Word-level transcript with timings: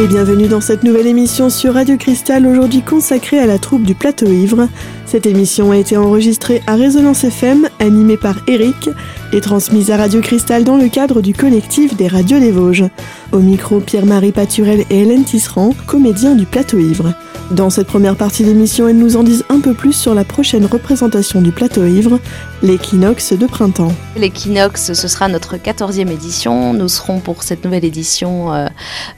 et 0.00 0.06
bienvenue 0.06 0.48
dans 0.48 0.62
cette 0.62 0.82
nouvelle 0.82 1.06
émission 1.06 1.50
sur 1.50 1.74
Radio 1.74 1.98
Cristal, 1.98 2.46
aujourd'hui 2.46 2.80
consacrée 2.80 3.38
à 3.38 3.44
la 3.44 3.58
troupe 3.58 3.82
du 3.82 3.94
Plateau 3.94 4.24
Ivre. 4.26 4.66
Cette 5.04 5.26
émission 5.26 5.72
a 5.72 5.76
été 5.76 5.98
enregistrée 5.98 6.62
à 6.66 6.74
Résonance 6.74 7.24
FM, 7.24 7.68
animée 7.80 8.16
par 8.16 8.36
Eric, 8.46 8.88
et 9.34 9.42
transmise 9.42 9.90
à 9.90 9.98
Radio 9.98 10.22
Cristal 10.22 10.64
dans 10.64 10.78
le 10.78 10.88
cadre 10.88 11.20
du 11.20 11.34
collectif 11.34 11.96
des 11.96 12.08
radios 12.08 12.40
des 12.40 12.50
Vosges. 12.50 12.84
Au 13.32 13.38
micro, 13.38 13.78
Pierre-Marie 13.78 14.32
Paturel 14.32 14.84
et 14.90 15.02
Hélène 15.02 15.24
Tisserand, 15.24 15.72
comédiens 15.86 16.34
du 16.34 16.46
Plateau 16.46 16.78
Ivre. 16.78 17.14
Dans 17.50 17.68
cette 17.68 17.88
première 17.88 18.14
partie 18.14 18.44
d'émission, 18.44 18.86
elles 18.86 18.96
nous 18.96 19.16
en 19.16 19.24
disent 19.24 19.44
un 19.48 19.58
peu 19.58 19.74
plus 19.74 19.92
sur 19.92 20.14
la 20.14 20.24
prochaine 20.24 20.66
représentation 20.66 21.42
du 21.42 21.50
plateau 21.50 21.84
ivre, 21.84 22.20
l'équinoxe 22.62 23.32
de 23.32 23.44
printemps. 23.44 23.90
L'équinoxe, 24.16 24.92
ce 24.92 25.08
sera 25.08 25.26
notre 25.26 25.56
14e 25.56 26.08
édition. 26.12 26.72
Nous 26.74 26.86
serons 26.86 27.18
pour 27.18 27.42
cette 27.42 27.64
nouvelle 27.64 27.84
édition 27.84 28.54
euh, 28.54 28.68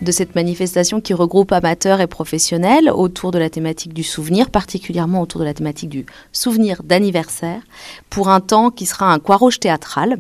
de 0.00 0.10
cette 0.12 0.34
manifestation 0.34 1.02
qui 1.02 1.12
regroupe 1.12 1.52
amateurs 1.52 2.00
et 2.00 2.06
professionnels 2.06 2.90
autour 2.90 3.32
de 3.32 3.38
la 3.38 3.50
thématique 3.50 3.92
du 3.92 4.02
souvenir, 4.02 4.48
particulièrement 4.48 5.20
autour 5.20 5.40
de 5.40 5.44
la 5.44 5.52
thématique 5.52 5.90
du 5.90 6.06
souvenir 6.32 6.82
d'anniversaire, 6.84 7.60
pour 8.08 8.30
un 8.30 8.40
temps 8.40 8.70
qui 8.70 8.86
sera 8.86 9.12
un 9.12 9.20
rouge 9.22 9.60
théâtral. 9.60 10.16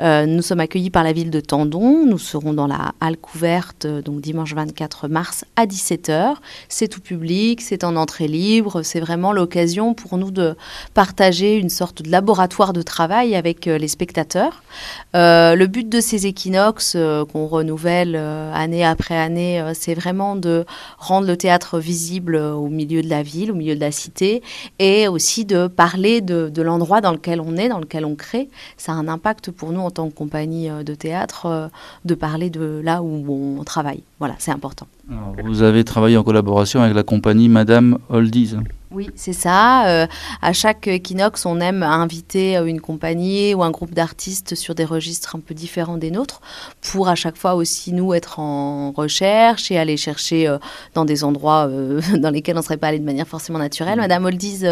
Euh, 0.00 0.26
nous 0.26 0.42
sommes 0.42 0.60
accueillis 0.60 0.90
par 0.90 1.02
la 1.02 1.12
ville 1.12 1.30
de 1.30 1.40
Tendon. 1.40 2.06
Nous 2.06 2.18
serons 2.18 2.52
dans 2.52 2.66
la 2.66 2.92
halle 3.00 3.16
couverte, 3.16 3.84
euh, 3.84 4.00
donc 4.00 4.20
dimanche 4.20 4.54
24 4.54 5.08
mars 5.08 5.44
à 5.56 5.66
17h. 5.66 6.36
C'est 6.68 6.88
tout 6.88 7.00
public, 7.00 7.60
c'est 7.60 7.82
en 7.82 7.96
entrée 7.96 8.28
libre. 8.28 8.82
C'est 8.82 9.00
vraiment 9.00 9.32
l'occasion 9.32 9.94
pour 9.94 10.16
nous 10.16 10.30
de 10.30 10.56
partager 10.94 11.56
une 11.56 11.70
sorte 11.70 12.02
de 12.02 12.10
laboratoire 12.10 12.72
de 12.72 12.82
travail 12.82 13.34
avec 13.34 13.66
euh, 13.66 13.78
les 13.78 13.88
spectateurs. 13.88 14.62
le 15.14 15.66
but 15.66 15.88
de 15.88 16.00
ces 16.00 16.26
équinoxes 16.26 16.96
qu'on 17.32 17.46
renouvelle 17.46 18.16
année 18.16 18.84
après 18.84 19.16
année, 19.16 19.62
c'est 19.74 19.94
vraiment 19.94 20.36
de 20.36 20.64
rendre 20.98 21.26
le 21.26 21.36
théâtre 21.36 21.78
visible 21.78 22.36
au 22.36 22.68
milieu 22.68 23.02
de 23.02 23.08
la 23.08 23.22
ville, 23.22 23.50
au 23.50 23.54
milieu 23.54 23.74
de 23.74 23.80
la 23.80 23.90
cité, 23.90 24.42
et 24.78 25.08
aussi 25.08 25.44
de 25.44 25.66
parler 25.66 26.20
de, 26.20 26.48
de 26.48 26.62
l'endroit 26.62 27.00
dans 27.00 27.12
lequel 27.12 27.40
on 27.40 27.56
est, 27.56 27.68
dans 27.68 27.80
lequel 27.80 28.04
on 28.04 28.14
crée. 28.14 28.48
Ça 28.76 28.92
a 28.92 28.94
un 28.94 29.08
impact 29.08 29.50
pour 29.50 29.72
nous 29.72 29.87
en 29.88 29.90
tant 29.90 30.08
que 30.08 30.14
compagnie 30.14 30.70
euh, 30.70 30.84
de 30.84 30.94
théâtre, 30.94 31.46
euh, 31.46 31.68
de 32.04 32.14
parler 32.14 32.50
de 32.50 32.80
là 32.84 33.02
où 33.02 33.58
on 33.58 33.64
travaille. 33.64 34.02
Voilà, 34.18 34.34
c'est 34.38 34.50
important. 34.50 34.86
vous 35.44 35.62
avez 35.62 35.84
travaillé 35.84 36.16
en 36.16 36.24
collaboration 36.24 36.80
avec 36.82 36.94
la 36.94 37.04
compagnie 37.04 37.48
Madame 37.48 37.98
Oldies. 38.08 38.56
Oui, 38.90 39.10
c'est 39.16 39.34
ça. 39.34 39.86
Euh, 39.86 40.06
à 40.40 40.54
chaque 40.54 40.86
équinoxe, 40.86 41.44
on 41.44 41.60
aime 41.60 41.82
inviter 41.82 42.56
euh, 42.56 42.64
une 42.64 42.80
compagnie 42.80 43.52
ou 43.52 43.62
un 43.62 43.70
groupe 43.70 43.92
d'artistes 43.92 44.54
sur 44.54 44.74
des 44.74 44.86
registres 44.86 45.36
un 45.36 45.40
peu 45.40 45.52
différents 45.52 45.98
des 45.98 46.10
nôtres 46.10 46.40
pour 46.80 47.08
à 47.08 47.14
chaque 47.14 47.36
fois 47.36 47.54
aussi 47.54 47.92
nous 47.92 48.14
être 48.14 48.38
en 48.38 48.92
recherche 48.92 49.70
et 49.70 49.76
aller 49.76 49.98
chercher 49.98 50.48
euh, 50.48 50.56
dans 50.94 51.04
des 51.04 51.22
endroits 51.22 51.68
dans 52.16 52.30
lesquels 52.30 52.56
on 52.56 52.60
ne 52.60 52.64
serait 52.64 52.78
pas 52.78 52.88
allé 52.88 52.98
de 52.98 53.04
manière 53.04 53.28
forcément 53.28 53.58
naturelle. 53.58 53.98
Madame 53.98 54.24
Oldies, 54.24 54.64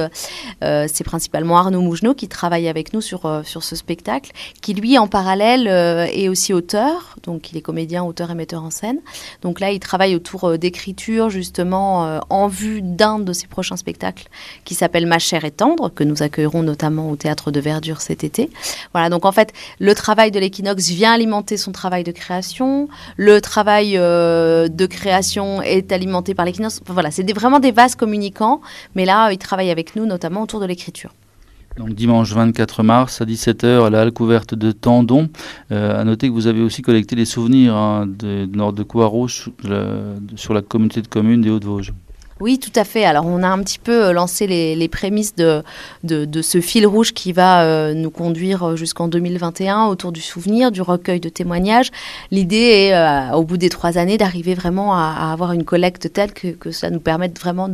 c'est 0.63 1.05
principalement 1.05 1.59
Arnaud 1.59 1.83
Mougenot 1.83 2.15
qui 2.15 2.29
travaille 2.29 2.69
avec 2.69 2.95
nous 2.95 3.03
sur, 3.03 3.43
sur 3.45 3.63
ce 3.63 3.77
spectacle, 3.77 4.33
qui 4.63 4.73
lui 4.73 4.97
en 4.99 5.09
parallèle 5.09 5.67
est 5.67 6.29
aussi 6.29 6.55
auteur, 6.55 7.17
donc 7.23 7.53
il 7.53 7.59
est 7.59 7.63
comédien, 7.63 8.03
auteur 8.03 8.31
et 8.31 8.35
metteur 8.35 8.63
en 8.63 8.71
scène. 8.71 9.01
Donc 9.43 9.61
là, 9.61 9.71
il 9.71 9.81
travaille 9.81 10.15
autour 10.15 10.59
d'écriture 10.59 11.31
justement 11.31 12.21
en 12.31 12.49
vue 12.49 12.83
d'un 12.83 13.19
de 13.19 13.33
ses 13.33 13.47
prochains 13.47 13.77
spectacles 13.77 14.29
qui 14.65 14.75
s'appelle 14.75 15.07
Ma 15.07 15.19
chère 15.19 15.45
et 15.45 15.51
tendre, 15.51 15.89
que 15.89 16.05
nous 16.05 16.23
accueillerons 16.23 16.63
notamment 16.63 17.11
au 17.11 17.17
théâtre 17.17 17.51
de 17.51 17.61
Verdure 17.61 18.01
cet 18.01 18.25
été. 18.25 18.51
Voilà, 18.93 19.09
donc 19.09 19.25
en 19.25 19.33
fait, 19.33 19.53
le 19.79 19.95
travail 19.95 20.31
de 20.31 20.39
l'équinoxe 20.39 20.89
vient 20.89 21.13
alimenter 21.13 21.57
son 21.57 21.73
travail 21.73 22.05
de 22.05 22.13
création. 22.13 22.89
Le 23.17 23.41
travail 23.41 23.97
euh, 23.97 24.69
de 24.69 24.87
création 24.87 25.63
est 25.63 25.93
alimenté 25.93 26.35
par 26.35 26.45
l'équinoxe. 26.45 26.81
voilà, 26.87 27.11
c'est 27.11 27.31
vraiment 27.33 27.61
des 27.61 27.73
vases 27.73 27.95
communicants, 27.95 28.61
mais 28.95 29.05
là, 29.05 29.31
il 29.31 29.39
travaille 29.39 29.71
avec 29.71 29.97
nous 29.97 30.07
notamment 30.07 30.43
autour 30.43 30.61
de 30.61 30.67
l'écriture. 30.67 31.13
Donc 31.77 31.95
dimanche 31.95 32.33
24 32.33 32.83
mars 32.83 33.21
à 33.21 33.25
17h 33.25 33.85
à 33.85 33.91
la 33.91 34.01
halle 34.01 34.13
couverte 34.13 34.55
de 34.55 34.73
Tendon. 34.73 35.29
Euh, 35.73 36.01
à 36.01 36.05
noter 36.05 36.29
que 36.29 36.33
vous 36.33 36.47
avez 36.47 36.63
aussi 36.63 36.83
collecté 36.83 37.17
les 37.17 37.27
souvenirs 37.27 37.75
hein, 37.75 38.07
de, 38.07 38.47
Nord 38.47 38.73
de 38.73 38.83
Coireau 38.83 39.29
sur 39.29 39.53
la 39.63 40.63
communauté 40.63 41.03
de 41.03 41.09
communes 41.09 41.43
des 41.43 41.51
Hauts-de-Vosges. 41.51 41.93
Oui, 42.39 42.59
tout 42.59 42.73
à 42.75 42.85
fait. 42.85 43.05
Alors, 43.07 43.25
on 43.25 43.43
a 43.43 43.49
un 43.49 43.63
petit 43.63 43.79
peu 43.79 44.09
euh, 44.09 44.13
lancé 44.13 44.47
les, 44.47 44.89
prémices 44.89 45.35
de, 45.35 45.63
ce 46.43 46.61
fil 46.61 46.87
rouge 46.87 47.15
qui 47.15 47.33
va 47.33 47.63
euh, 47.63 47.95
nous 47.95 48.11
conduire 48.11 48.63
euh, 48.63 48.77
jusqu'en 48.77 49.09
2021 49.09 49.87
autour 49.87 50.13
du 50.13 50.21
souvenir, 50.21 50.71
du 50.71 50.83
recueil 50.83 51.19
de 51.19 51.31
témoignages. 51.31 51.91
L'idée 52.31 52.91
est, 52.91 53.33
au 53.33 53.43
bout 53.43 53.57
des 53.57 53.71
trois 53.71 53.97
années, 53.97 54.19
d'arriver 54.19 54.53
vraiment 54.55 54.95
à, 54.95 55.31
avoir 55.33 55.53
une 55.53 55.65
collecte 55.65 56.13
telle 56.13 56.33
que, 56.33 56.71
ça 56.73 56.91
nous 56.91 57.01
permette 57.01 57.39
vraiment 57.41 57.71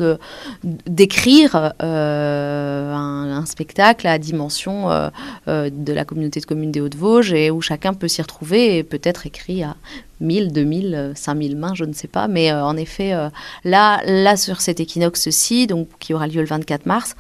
d'écrire 0.87 1.73
un, 1.81 3.33
un, 3.35 3.47
spectacle 3.47 4.07
à 4.07 4.19
dimension 4.19 4.89
de 5.47 5.93
la 5.93 6.05
communauté 6.05 6.41
de 6.41 6.47
communes 6.47 6.71
des 6.71 6.81
Hauts-de-Vosges 6.81 7.33
et 7.33 7.51
où 7.51 7.61
chacun 7.61 7.95
peut 7.95 8.09
s'y 8.09 8.23
retrouver 8.23 8.79
et 8.79 8.83
peut-être 8.85 9.27
écrit 9.27 9.65
à 9.65 9.77
1000, 10.23 10.53
2000, 10.53 11.13
5000 11.15 11.57
mains, 11.57 11.75
je 11.75 11.85
ne 11.85 11.93
sais 11.93 12.09
pas. 12.09 12.29
Mais 12.29 12.51
euh, 12.51 12.65
en 12.65 12.77
effet, 12.77 13.13
euh, 13.13 13.29
là, 13.65 14.01
là, 14.07 14.37
sur 14.37 14.61
cet 14.61 14.81
équinoxe-ci, 14.81 15.67
qui 16.01 16.15
aura 16.15 16.27
lieu 16.27 16.41
le 16.41 16.47
24 16.47 16.87
mars, 16.87 17.15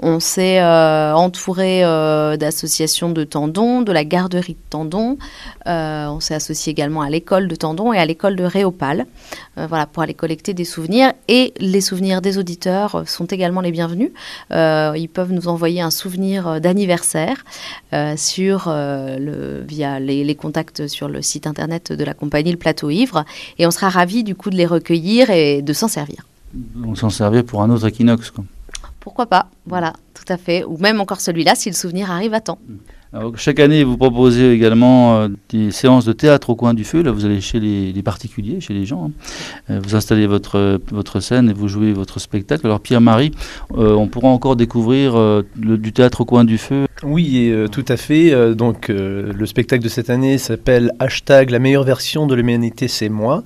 on 0.00 0.20
s'est 0.20 0.60
euh, 0.60 1.12
entouré 1.12 1.84
euh, 1.84 2.36
d'associations 2.36 3.10
de 3.10 3.24
Tendon, 3.24 3.82
de 3.82 3.92
la 3.92 4.04
garderie 4.04 4.54
de 4.54 4.70
Tendon. 4.70 5.18
Euh, 5.66 6.06
on 6.06 6.20
s'est 6.20 6.34
associé 6.34 6.70
également 6.70 7.02
à 7.02 7.10
l'école 7.10 7.48
de 7.48 7.54
Tendon 7.54 7.92
et 7.92 7.98
à 7.98 8.06
l'école 8.06 8.36
de 8.36 8.44
Réopal, 8.44 9.06
voilà, 9.56 9.86
pour 9.86 10.02
aller 10.02 10.14
collecter 10.14 10.54
des 10.54 10.64
souvenirs. 10.64 11.12
Et 11.26 11.52
les 11.58 11.80
souvenirs 11.80 12.20
des 12.20 12.38
auditeurs 12.38 13.02
sont 13.06 13.26
également 13.26 13.60
les 13.60 13.72
bienvenus. 13.72 14.10
ils 14.50 15.10
peuvent 15.12 15.32
nous 15.32 15.48
envoyer 15.48 15.80
un 15.80 15.90
souvenir 15.90 16.60
d'anniversaire 16.60 17.44
sur 18.16 18.68
le, 18.68 19.62
via 19.66 19.98
les, 19.98 20.34
contacts 20.34 20.86
sur 20.86 21.08
le 21.08 21.22
site 21.22 21.46
internet 21.46 21.92
de 21.92 22.04
la 22.04 22.14
compagnie 22.14 22.52
Le 22.52 22.58
Plateau 22.58 22.90
Ivre. 22.90 23.24
Et 23.58 23.66
on 23.66 23.70
sera 23.70 23.88
ravis 23.88 24.22
du 24.22 24.34
coup 24.34 24.50
de 24.50 24.56
les 24.56 24.66
recueillir 24.66 25.30
et 25.30 25.62
de 25.62 25.72
s'en 25.72 25.88
servir. 25.88 26.24
On 26.84 26.94
s'en 26.94 27.10
servir 27.10 27.44
pour 27.44 27.62
un 27.62 27.70
autre 27.70 27.86
équinoxe. 27.86 28.32
Pourquoi 29.08 29.24
pas 29.24 29.46
Voilà, 29.64 29.94
tout 30.12 30.30
à 30.30 30.36
fait. 30.36 30.64
Ou 30.64 30.76
même 30.76 31.00
encore 31.00 31.22
celui-là 31.22 31.54
si 31.54 31.70
le 31.70 31.74
souvenir 31.74 32.10
arrive 32.10 32.34
à 32.34 32.42
temps. 32.42 32.58
chaque 33.36 33.58
année, 33.58 33.82
vous 33.82 33.96
proposez 33.96 34.52
également 34.52 35.16
euh, 35.16 35.28
des 35.48 35.70
séances 35.70 36.04
de 36.04 36.12
théâtre 36.12 36.50
au 36.50 36.56
coin 36.56 36.74
du 36.74 36.84
feu. 36.84 37.00
Là, 37.02 37.10
vous 37.10 37.24
allez 37.24 37.40
chez 37.40 37.58
les, 37.58 38.02
particuliers, 38.02 38.60
chez 38.60 38.74
les 38.74 38.84
gens. 38.84 39.06
Hein. 39.06 39.10
Euh, 39.70 39.80
vous 39.82 39.96
installez 39.96 40.26
votre, 40.26 40.78
votre 40.92 41.20
scène 41.20 41.48
et 41.48 41.54
vous 41.54 41.68
jouez 41.68 41.94
votre 41.94 42.20
spectacle. 42.20 42.66
Alors, 42.66 42.80
Pierre-Marie, 42.80 43.30
euh, 43.78 43.94
on 43.94 44.08
pourra 44.08 44.28
encore 44.28 44.56
découvrir 44.56 45.16
le, 45.16 45.78
du 45.78 45.94
théâtre 45.94 46.20
au 46.20 46.24
coin 46.26 46.44
du 46.44 46.58
feu 46.58 46.86
Oui, 47.02 47.50
tout 47.72 47.86
à 47.88 47.96
fait. 47.96 48.54
donc, 48.54 48.88
le 48.88 49.46
spectacle 49.46 49.82
de 49.82 49.88
cette 49.88 50.10
année 50.10 50.36
s'appelle 50.36 50.92
Hashtag 50.98 51.48
la 51.48 51.60
meilleure 51.60 51.84
version 51.84 52.26
de 52.26 52.34
l'humanité, 52.34 52.88
c'est 52.88 53.08
moi. 53.08 53.42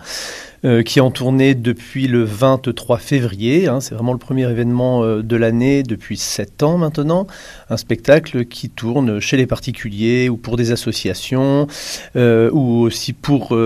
Euh, 0.64 0.84
qui 0.84 1.00
est 1.00 1.02
en 1.02 1.10
tournée 1.10 1.56
depuis 1.56 2.06
le 2.06 2.22
23 2.22 2.98
février. 2.98 3.66
Hein. 3.66 3.80
c'est 3.80 3.96
vraiment 3.96 4.12
le 4.12 4.18
premier 4.18 4.48
événement 4.48 5.02
euh, 5.02 5.20
de 5.20 5.34
l'année 5.34 5.82
depuis 5.82 6.16
sept 6.16 6.62
ans 6.62 6.78
maintenant. 6.78 7.26
Un 7.68 7.76
spectacle 7.76 8.44
qui 8.44 8.70
tourne 8.70 9.18
chez 9.18 9.36
les 9.36 9.48
particuliers 9.48 10.28
ou 10.28 10.36
pour 10.36 10.56
des 10.56 10.70
associations 10.70 11.66
euh, 12.14 12.48
ou 12.52 12.78
aussi 12.82 13.12
pour, 13.12 13.58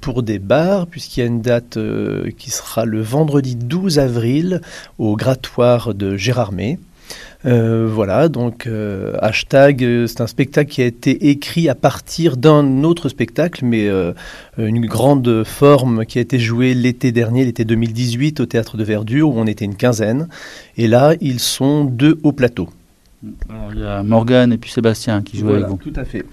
pour 0.00 0.22
des 0.22 0.38
bars, 0.38 0.86
puisqu'il 0.86 1.20
y 1.20 1.22
a 1.24 1.26
une 1.26 1.42
date 1.42 1.76
qui 2.36 2.50
sera 2.50 2.84
le 2.84 3.00
vendredi 3.00 3.56
12 3.56 3.98
avril 3.98 4.60
au 4.98 5.16
grattoir 5.16 5.92
de 5.92 6.16
Gérardmer. 6.16 6.78
Euh, 7.46 7.88
voilà, 7.90 8.28
donc 8.28 8.66
euh, 8.66 9.14
hashtag, 9.20 9.84
euh, 9.84 10.06
c'est 10.06 10.20
un 10.20 10.26
spectacle 10.26 10.70
qui 10.70 10.82
a 10.82 10.86
été 10.86 11.30
écrit 11.30 11.68
à 11.68 11.74
partir 11.74 12.36
d'un 12.36 12.82
autre 12.82 13.08
spectacle, 13.08 13.64
mais 13.64 13.88
une 14.58 14.86
grande 14.86 15.44
forme 15.44 16.04
qui 16.04 16.18
a 16.18 16.20
été 16.20 16.38
jouée 16.38 16.74
l'été 16.74 17.12
dernier, 17.12 17.44
l'été 17.44 17.64
2018, 17.64 18.40
au 18.40 18.46
théâtre 18.46 18.76
de 18.76 18.84
Verdure, 18.84 19.28
où 19.28 19.38
on 19.38 19.46
était 19.46 19.64
une 19.64 19.76
quinzaine. 19.76 20.28
Et 20.76 20.88
là, 20.88 21.14
ils 21.20 21.40
sont 21.40 21.84
deux 21.84 22.18
au 22.22 22.32
plateau. 22.32 22.68
il 23.22 23.80
y 23.80 23.84
a 23.84 24.02
Morgane 24.02 24.52
et 24.52 24.58
puis 24.58 24.70
Sébastien 24.70 25.22
qui 25.22 25.38
jouent 25.38 25.50
avec 25.50 25.66
vous. 25.66 25.76
Tout 25.76 25.92
à 25.96 26.04
fait. 26.04 26.24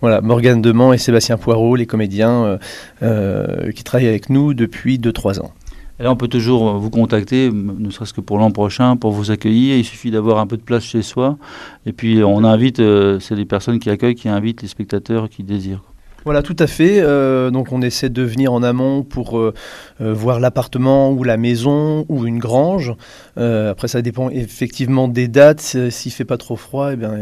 Voilà, 0.00 0.20
Morgane 0.20 0.62
Demand 0.62 0.92
et 0.92 0.98
Sébastien 0.98 1.36
Poirot, 1.36 1.76
les 1.76 1.86
comédiens 1.86 2.58
qui 3.00 3.84
travaillent 3.84 4.08
avec 4.08 4.30
nous 4.30 4.54
depuis 4.54 4.98
2-3 4.98 5.40
ans. 5.40 5.52
Et 6.00 6.02
là, 6.02 6.10
on 6.10 6.16
peut 6.16 6.28
toujours 6.28 6.76
vous 6.76 6.90
contacter, 6.90 7.50
ne 7.52 7.88
serait-ce 7.90 8.12
que 8.12 8.20
pour 8.20 8.38
l'an 8.38 8.50
prochain, 8.50 8.96
pour 8.96 9.12
vous 9.12 9.30
accueillir. 9.30 9.76
Il 9.76 9.84
suffit 9.84 10.10
d'avoir 10.10 10.38
un 10.38 10.46
peu 10.46 10.56
de 10.56 10.62
place 10.62 10.82
chez 10.82 11.02
soi. 11.02 11.38
Et 11.86 11.92
puis, 11.92 12.24
on 12.24 12.42
invite, 12.42 12.80
euh, 12.80 13.20
c'est 13.20 13.36
les 13.36 13.44
personnes 13.44 13.78
qui 13.78 13.90
accueillent 13.90 14.16
qui 14.16 14.28
invitent 14.28 14.62
les 14.62 14.68
spectateurs 14.68 15.28
qui 15.28 15.44
désirent. 15.44 15.82
Voilà, 16.24 16.42
tout 16.42 16.56
à 16.58 16.66
fait. 16.66 17.00
Euh, 17.00 17.50
donc 17.50 17.70
on 17.70 17.82
essaie 17.82 18.08
de 18.08 18.22
venir 18.22 18.54
en 18.54 18.62
amont 18.62 19.02
pour 19.02 19.38
euh, 19.38 19.52
euh, 20.00 20.14
voir 20.14 20.40
l'appartement 20.40 21.10
ou 21.12 21.22
la 21.22 21.36
maison 21.36 22.06
ou 22.08 22.26
une 22.26 22.38
grange. 22.38 22.94
après, 23.36 23.88
ça 23.88 24.00
dépend 24.00 24.30
effectivement 24.30 25.06
des 25.06 25.28
dates. 25.28 25.76
S'il 25.90 26.12
fait 26.12 26.24
pas 26.24 26.38
trop 26.38 26.56
froid, 26.56 26.92
eh 26.92 26.96
bien, 26.96 27.12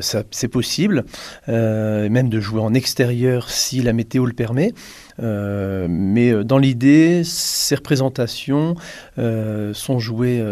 c'est 0.00 0.48
possible. 0.48 1.04
même 1.48 2.28
de 2.28 2.40
jouer 2.40 2.60
en 2.60 2.74
extérieur 2.74 3.48
si 3.48 3.80
la 3.80 3.92
météo 3.92 4.26
le 4.26 4.32
permet. 4.32 4.74
mais 5.18 6.44
dans 6.44 6.58
l'idée, 6.58 7.22
ces 7.24 7.76
représentations 7.76 8.74
sont 9.16 9.98
jouées 9.98 10.44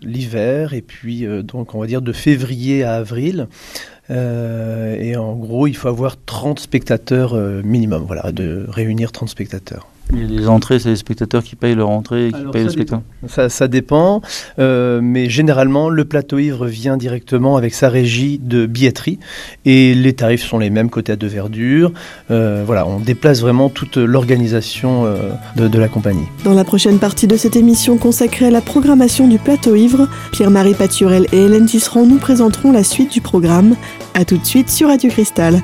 l'hiver 0.00 0.72
et 0.74 0.82
puis 0.82 1.26
donc 1.44 1.74
on 1.74 1.80
va 1.80 1.86
dire 1.86 2.02
de 2.02 2.12
février 2.12 2.82
à 2.82 2.94
avril. 2.94 3.46
Euh, 4.10 4.96
et 4.98 5.16
en 5.16 5.34
gros, 5.36 5.66
il 5.66 5.76
faut 5.76 5.88
avoir 5.88 6.16
30 6.24 6.58
spectateurs 6.58 7.34
euh, 7.34 7.62
minimum, 7.62 8.04
voilà, 8.06 8.32
de 8.32 8.66
réunir 8.68 9.12
30 9.12 9.28
spectateurs. 9.28 9.86
Les 10.12 10.48
entrées, 10.48 10.78
c'est 10.78 10.90
les 10.90 10.96
spectateurs 10.96 11.42
qui 11.42 11.56
payent 11.56 11.74
leur 11.74 11.88
entrée 11.88 12.28
et 12.28 12.32
qui 12.32 12.42
payent 12.52 12.64
le 12.64 12.70
spectacle 12.70 13.02
ça, 13.26 13.48
ça, 13.48 13.68
dépend, 13.68 14.22
euh, 14.58 15.00
mais 15.02 15.28
généralement, 15.28 15.88
le 15.90 16.04
plateau 16.04 16.38
ivre 16.38 16.66
vient 16.66 16.96
directement 16.96 17.56
avec 17.56 17.74
sa 17.74 17.88
régie 17.88 18.38
de 18.42 18.66
billetterie 18.66 19.18
et 19.64 19.94
les 19.94 20.12
tarifs 20.12 20.42
sont 20.42 20.58
les 20.58 20.70
mêmes 20.70 20.90
côté 20.90 21.12
à 21.12 21.16
de 21.16 21.26
verdure. 21.26 21.92
voilà, 22.28 22.86
on 22.86 22.98
déplace 22.98 23.40
vraiment 23.40 23.68
toute 23.68 23.96
l'organisation 23.96 25.04
de, 25.56 25.68
de, 25.68 25.78
la 25.78 25.88
compagnie. 25.88 26.26
Dans 26.44 26.54
la 26.54 26.64
prochaine 26.64 26.98
partie 26.98 27.26
de 27.26 27.36
cette 27.36 27.56
émission 27.56 27.98
consacrée 27.98 28.46
à 28.46 28.50
la 28.50 28.60
programmation 28.60 29.28
du 29.28 29.38
plateau 29.38 29.74
ivre, 29.74 30.08
Pierre-Marie 30.32 30.74
Paturel 30.74 31.26
et 31.32 31.44
Hélène 31.44 31.66
Tisserand 31.66 32.06
nous 32.06 32.18
présenteront 32.18 32.72
la 32.72 32.84
suite 32.84 33.12
du 33.12 33.20
programme. 33.20 33.76
A 34.14 34.24
tout 34.24 34.38
de 34.38 34.44
suite 34.44 34.70
sur 34.70 34.88
Radio 34.88 35.10
Cristal. 35.10 35.60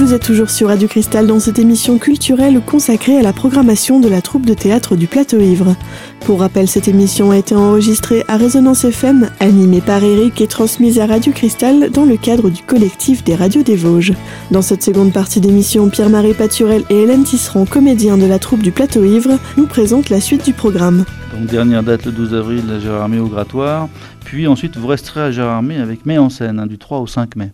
Vous 0.00 0.14
êtes 0.14 0.24
toujours 0.24 0.48
sur 0.48 0.68
Radio 0.68 0.88
Cristal 0.88 1.26
dans 1.26 1.40
cette 1.40 1.58
émission 1.58 1.98
culturelle 1.98 2.62
consacrée 2.64 3.18
à 3.18 3.22
la 3.22 3.34
programmation 3.34 4.00
de 4.00 4.08
la 4.08 4.22
troupe 4.22 4.46
de 4.46 4.54
théâtre 4.54 4.96
du 4.96 5.06
Plateau 5.06 5.38
Ivre. 5.40 5.76
Pour 6.20 6.40
rappel, 6.40 6.68
cette 6.68 6.88
émission 6.88 7.32
a 7.32 7.36
été 7.36 7.54
enregistrée 7.54 8.24
à 8.26 8.38
Résonance 8.38 8.84
FM, 8.84 9.28
animée 9.40 9.82
par 9.82 10.02
Eric 10.02 10.40
et 10.40 10.46
transmise 10.46 10.98
à 11.00 11.06
Radio 11.06 11.34
Cristal 11.34 11.90
dans 11.90 12.06
le 12.06 12.16
cadre 12.16 12.48
du 12.48 12.62
collectif 12.62 13.24
des 13.24 13.34
radios 13.34 13.62
des 13.62 13.76
Vosges. 13.76 14.14
Dans 14.50 14.62
cette 14.62 14.82
seconde 14.82 15.12
partie 15.12 15.42
d'émission, 15.42 15.90
Pierre-Marie 15.90 16.32
Paturel 16.32 16.82
et 16.88 17.02
Hélène 17.02 17.24
Tisserand, 17.24 17.66
comédiens 17.66 18.16
de 18.16 18.24
la 18.26 18.38
troupe 18.38 18.62
du 18.62 18.72
Plateau 18.72 19.04
Ivre, 19.04 19.38
nous 19.58 19.66
présentent 19.66 20.08
la 20.08 20.22
suite 20.22 20.46
du 20.46 20.54
programme. 20.54 21.04
Donc 21.34 21.44
dernière 21.50 21.82
date 21.82 22.06
le 22.06 22.12
12 22.12 22.32
avril 22.32 22.64
à 22.74 22.80
Gérardmer 22.80 23.18
au 23.18 23.26
Grattoir, 23.26 23.90
puis 24.24 24.46
ensuite 24.46 24.78
vous 24.78 24.86
resterez 24.86 25.20
à 25.20 25.30
Gérardmer 25.30 25.76
avec 25.76 26.06
Mai 26.06 26.16
en 26.16 26.30
scène, 26.30 26.58
hein, 26.58 26.66
du 26.66 26.78
3 26.78 27.00
au 27.00 27.06
5 27.06 27.36
mai. 27.36 27.52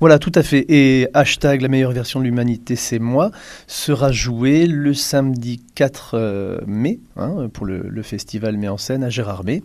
Voilà, 0.00 0.18
tout 0.18 0.32
à 0.34 0.42
fait. 0.42 0.64
Et 0.70 1.08
hashtag 1.12 1.60
la 1.60 1.68
meilleure 1.68 1.92
version 1.92 2.20
de 2.20 2.24
l'humanité, 2.24 2.74
c'est 2.74 2.98
moi, 2.98 3.30
sera 3.66 4.10
joué 4.10 4.66
le 4.66 4.94
samedi 4.94 5.62
4 5.74 6.14
euh, 6.14 6.60
mai 6.66 7.00
hein, 7.16 7.50
pour 7.52 7.66
le, 7.66 8.02
festival 8.02 8.56
Met 8.56 8.68
en 8.68 8.78
scène 8.78 9.04
à 9.04 9.10
Gérardmer. 9.10 9.62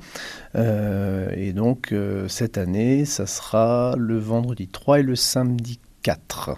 Euh, 0.55 1.29
et 1.37 1.53
donc 1.53 1.93
euh, 1.93 2.27
cette 2.27 2.57
année, 2.57 3.05
ça 3.05 3.27
sera 3.27 3.95
le 3.97 4.17
vendredi 4.17 4.67
3 4.67 4.99
et 4.99 5.03
le 5.03 5.15
samedi 5.15 5.79
4 6.03 6.57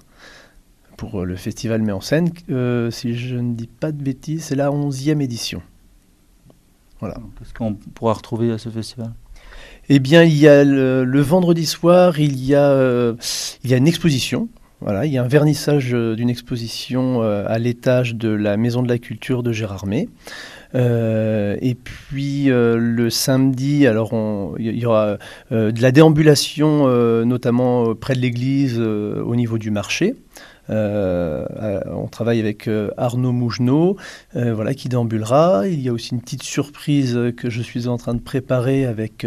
pour 0.97 1.23
le 1.23 1.35
festival 1.35 1.83
Met 1.83 1.91
en 1.91 2.01
scène. 2.01 2.30
si 2.89 3.15
je 3.15 3.35
ne 3.35 3.53
dis 3.53 3.68
pas 3.68 3.91
de 3.91 4.01
bêtises, 4.01 4.45
c'est 4.45 4.56
la 4.56 4.71
11e 4.71 5.21
édition. 5.21 5.62
Voilà. 7.00 7.18
Qu'est-ce 7.38 7.53
qu'on 7.53 7.75
pourra 7.75 8.13
retrouver 8.13 8.51
à 8.51 8.57
ce 8.57 8.69
festival? 8.69 9.13
Eh 9.89 9.99
bien, 9.99 10.23
il 10.23 10.37
y 10.37 10.47
a 10.47 10.63
le, 10.63 11.21
vendredi 11.21 11.65
soir, 11.65 12.19
il 12.19 12.43
y 12.43 12.55
a, 12.55 12.71
euh, 12.71 13.13
une 13.63 13.87
exposition. 13.87 14.49
Il 14.85 15.11
y 15.11 15.17
a 15.17 15.23
un 15.23 15.27
vernissage 15.27 15.93
euh, 15.93 16.15
d'une 16.15 16.29
exposition 16.29 17.23
euh, 17.23 17.45
à 17.47 17.57
l'étage 17.57 18.15
de 18.15 18.29
la 18.29 18.57
Maison 18.57 18.83
de 18.83 18.89
la 18.89 18.99
Culture 18.99 19.43
de 19.43 19.51
Gérardmer. 19.53 20.09
et 20.75 21.77
puis 21.83 22.45
le 22.49 23.09
samedi, 23.09 23.87
alors 23.87 24.11
il 24.59 24.77
y 24.77 24.85
aura 24.85 25.17
de 25.49 25.81
la 25.81 25.91
déambulation, 25.91 26.87
notamment 27.25 27.95
près 27.95 28.13
de 28.13 28.19
l'église, 28.19 28.77
au 28.79 29.35
niveau 29.35 29.57
du 29.57 29.71
marché. 29.71 30.15
Euh, 30.69 31.45
euh, 31.61 31.81
on 31.87 32.07
travaille 32.07 32.39
avec 32.39 32.67
euh, 32.67 32.91
Arnaud 32.97 33.31
Mougenot, 33.31 33.97
voilà, 34.33 34.73
qui 34.73 34.89
déambulera. 34.89 35.67
Il 35.67 35.81
y 35.81 35.89
a 35.89 35.93
aussi 35.93 36.13
une 36.13 36.21
petite 36.21 36.43
surprise 36.43 37.17
que 37.37 37.49
je 37.49 37.61
suis 37.61 37.87
en 37.87 37.97
train 37.97 38.13
de 38.13 38.19
préparer 38.19 38.85
avec 38.85 39.25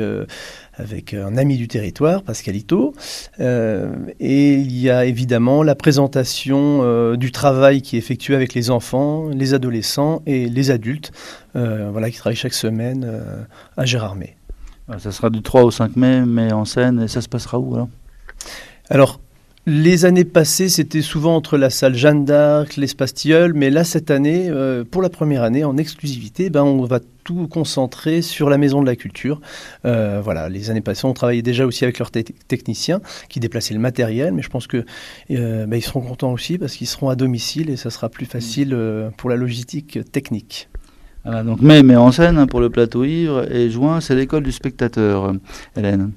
avec 0.75 1.15
un 1.15 1.37
ami 1.37 1.57
du 1.57 1.69
territoire, 1.69 2.23
Pascalito. 2.23 2.95
et 3.39 4.55
il 4.55 4.79
y 4.79 4.91
a 4.91 5.05
évidemment 5.05 5.63
la 5.63 5.75
présentation 5.75 7.15
du 7.17 7.33
travail 7.33 7.83
qui 7.83 7.97
est 7.97 7.99
effectué 7.99 8.35
avec 8.35 8.55
les 8.55 8.71
enfants, 8.71 9.29
les 9.29 9.55
adolescents 9.55 10.23
et 10.27 10.49
les 10.49 10.71
adultes, 10.71 11.13
voilà, 11.55 12.11
qui 12.11 12.19
travaillent 12.19 12.37
chaque 12.37 12.55
semaine 12.55 13.09
à 13.77 13.85
Gérardmer. 13.85 14.37
Ça 14.99 15.13
sera 15.13 15.31
du 15.31 15.43
3 15.43 15.63
au 15.63 15.71
5 15.71 15.97
mai, 15.97 16.23
mais 16.27 16.53
en 16.53 16.65
scène, 16.65 17.03
et 17.03 17.09
ça 17.09 17.21
se 17.21 17.29
passera 17.29 17.59
où 17.59 17.75
alors? 17.75 17.89
Alors, 18.89 19.21
les 19.71 20.05
années 20.05 20.25
passées, 20.25 20.69
c'était 20.69 21.01
souvent 21.01 21.37
entre 21.37 21.57
la 21.57 21.71
salle 21.71 21.95
Jeanne 21.95 22.25
d'Arc, 22.25 22.77
l'espace 22.77 23.15
Tilleul, 23.15 23.55
mais 23.55 23.71
là, 23.71 23.85
cette 23.85 24.11
année, 24.11 24.49
euh, 24.49 24.83
pour 24.83 25.01
la 25.01 25.11
première 25.11 25.45
année, 25.45 25.63
en 25.63 25.77
exclusivité, 25.77 26.51
ben, 26.51 26.65
on 26.65 26.83
va 26.85 26.99
tout 27.23 27.47
concentrer 27.47 28.21
sur 28.21 28.51
la 28.51 28.59
Maison 28.59 28.81
de 28.81 28.87
la 28.87 28.97
Culture. 28.97 29.41
Euh, 29.85 30.21
voilà, 30.25 30.49
les 30.49 30.71
années 30.71 30.81
passées, 30.81 31.05
on 31.05 31.13
travaillait 31.13 31.43
déjà 31.43 31.67
aussi 31.67 31.85
avec 31.85 32.01
leurs 32.01 32.11
techniciens 32.11 33.01
qui 33.29 33.39
déplaçaient 33.39 33.75
le 33.75 33.81
matériel, 33.81 34.33
mais 34.33 34.43
je 34.43 34.49
pense 34.49 34.67
que 34.67 34.85
euh, 35.31 35.67
ben, 35.67 35.77
ils 35.77 35.83
seront 35.83 36.01
contents 36.01 36.33
aussi 36.33 36.59
parce 36.59 36.75
qu'ils 36.75 36.89
seront 36.89 37.09
à 37.09 37.15
domicile 37.15 37.71
et 37.71 37.77
ça 37.77 37.91
sera 37.91 38.09
plus 38.09 38.27
facile 38.27 38.77
pour 39.17 39.31
la 39.31 39.37
logistique 39.37 40.01
technique. 40.11 40.69
Voilà, 41.25 41.45
donc 41.45 41.63
mai, 41.63 41.85
mais 41.85 41.95
en 41.95 42.11
scène 42.11 42.39
hein, 42.39 42.49
pour 42.49 42.61
le 42.61 42.71
plateau 42.71 43.05
ivre 43.05 43.47
et 43.53 43.71
juin, 43.71 44.01
c'est 44.01 44.17
l'école 44.17 44.43
du 44.43 44.51
spectateur, 44.51 45.33
Hélène. 45.77 46.11